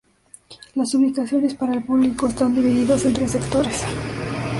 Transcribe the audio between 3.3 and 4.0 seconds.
sectores.